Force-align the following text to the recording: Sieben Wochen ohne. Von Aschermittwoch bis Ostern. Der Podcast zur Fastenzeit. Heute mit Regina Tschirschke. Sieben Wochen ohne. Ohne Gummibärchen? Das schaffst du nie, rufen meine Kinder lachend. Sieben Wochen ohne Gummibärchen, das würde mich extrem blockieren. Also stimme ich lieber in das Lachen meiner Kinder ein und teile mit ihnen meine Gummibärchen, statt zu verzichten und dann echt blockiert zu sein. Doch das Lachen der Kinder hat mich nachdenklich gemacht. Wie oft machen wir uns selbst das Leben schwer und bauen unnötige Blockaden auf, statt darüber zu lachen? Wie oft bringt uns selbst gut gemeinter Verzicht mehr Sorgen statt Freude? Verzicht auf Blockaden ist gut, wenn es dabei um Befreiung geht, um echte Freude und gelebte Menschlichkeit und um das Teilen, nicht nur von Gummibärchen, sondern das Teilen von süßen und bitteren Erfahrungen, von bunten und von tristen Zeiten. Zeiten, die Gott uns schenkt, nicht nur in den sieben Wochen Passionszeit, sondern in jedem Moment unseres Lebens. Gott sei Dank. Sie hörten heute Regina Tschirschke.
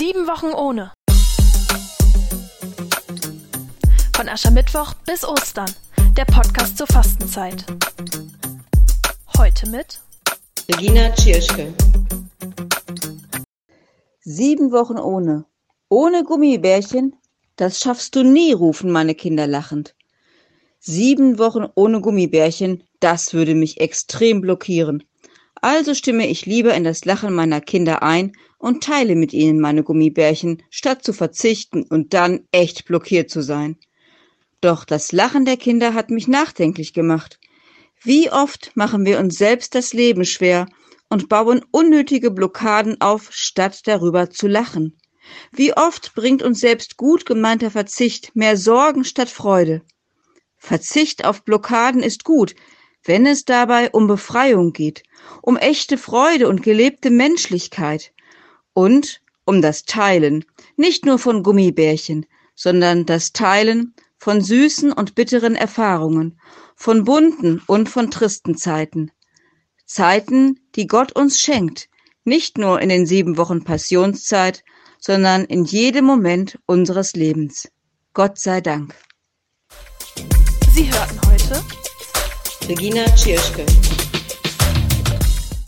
Sieben 0.00 0.26
Wochen 0.26 0.54
ohne. 0.54 0.92
Von 4.16 4.30
Aschermittwoch 4.30 4.94
bis 5.04 5.28
Ostern. 5.28 5.70
Der 6.16 6.24
Podcast 6.24 6.78
zur 6.78 6.86
Fastenzeit. 6.86 7.66
Heute 9.36 9.68
mit 9.68 10.00
Regina 10.70 11.10
Tschirschke. 11.10 11.74
Sieben 14.20 14.72
Wochen 14.72 14.96
ohne. 14.96 15.44
Ohne 15.90 16.24
Gummibärchen? 16.24 17.16
Das 17.56 17.78
schaffst 17.78 18.16
du 18.16 18.22
nie, 18.22 18.54
rufen 18.54 18.90
meine 18.90 19.14
Kinder 19.14 19.46
lachend. 19.46 19.94
Sieben 20.78 21.38
Wochen 21.38 21.66
ohne 21.74 22.00
Gummibärchen, 22.00 22.84
das 23.00 23.34
würde 23.34 23.54
mich 23.54 23.82
extrem 23.82 24.40
blockieren. 24.40 25.04
Also 25.62 25.94
stimme 25.94 26.26
ich 26.26 26.46
lieber 26.46 26.74
in 26.74 26.84
das 26.84 27.04
Lachen 27.04 27.34
meiner 27.34 27.60
Kinder 27.60 28.02
ein 28.02 28.32
und 28.58 28.82
teile 28.82 29.14
mit 29.14 29.32
ihnen 29.32 29.60
meine 29.60 29.82
Gummibärchen, 29.82 30.62
statt 30.70 31.04
zu 31.04 31.12
verzichten 31.12 31.82
und 31.82 32.14
dann 32.14 32.46
echt 32.50 32.86
blockiert 32.86 33.30
zu 33.30 33.42
sein. 33.42 33.76
Doch 34.60 34.84
das 34.84 35.12
Lachen 35.12 35.44
der 35.44 35.56
Kinder 35.56 35.94
hat 35.94 36.10
mich 36.10 36.28
nachdenklich 36.28 36.92
gemacht. 36.92 37.38
Wie 38.02 38.30
oft 38.30 38.72
machen 38.74 39.04
wir 39.04 39.18
uns 39.18 39.36
selbst 39.36 39.74
das 39.74 39.92
Leben 39.92 40.24
schwer 40.24 40.66
und 41.10 41.28
bauen 41.28 41.62
unnötige 41.70 42.30
Blockaden 42.30 43.00
auf, 43.00 43.28
statt 43.30 43.82
darüber 43.86 44.30
zu 44.30 44.46
lachen? 44.46 44.96
Wie 45.52 45.74
oft 45.74 46.14
bringt 46.14 46.42
uns 46.42 46.60
selbst 46.60 46.96
gut 46.96 47.26
gemeinter 47.26 47.70
Verzicht 47.70 48.34
mehr 48.34 48.56
Sorgen 48.56 49.04
statt 49.04 49.28
Freude? 49.28 49.82
Verzicht 50.56 51.24
auf 51.24 51.44
Blockaden 51.44 52.02
ist 52.02 52.24
gut, 52.24 52.54
wenn 53.04 53.26
es 53.26 53.44
dabei 53.44 53.90
um 53.90 54.06
Befreiung 54.06 54.72
geht, 54.72 55.02
um 55.42 55.56
echte 55.56 55.98
Freude 55.98 56.48
und 56.48 56.62
gelebte 56.62 57.10
Menschlichkeit 57.10 58.12
und 58.72 59.20
um 59.44 59.62
das 59.62 59.84
Teilen, 59.84 60.44
nicht 60.76 61.06
nur 61.06 61.18
von 61.18 61.42
Gummibärchen, 61.42 62.26
sondern 62.54 63.06
das 63.06 63.32
Teilen 63.32 63.94
von 64.18 64.42
süßen 64.42 64.92
und 64.92 65.14
bitteren 65.14 65.56
Erfahrungen, 65.56 66.38
von 66.76 67.04
bunten 67.04 67.62
und 67.66 67.88
von 67.88 68.10
tristen 68.10 68.56
Zeiten. 68.56 69.10
Zeiten, 69.86 70.60
die 70.76 70.86
Gott 70.86 71.12
uns 71.12 71.40
schenkt, 71.40 71.88
nicht 72.24 72.58
nur 72.58 72.80
in 72.80 72.90
den 72.90 73.06
sieben 73.06 73.38
Wochen 73.38 73.64
Passionszeit, 73.64 74.62
sondern 74.98 75.44
in 75.46 75.64
jedem 75.64 76.04
Moment 76.04 76.58
unseres 76.66 77.14
Lebens. 77.14 77.68
Gott 78.12 78.38
sei 78.38 78.60
Dank. 78.60 78.94
Sie 80.72 80.92
hörten 80.92 81.20
heute 81.26 81.64
Regina 82.68 83.04
Tschirschke. 83.16 83.64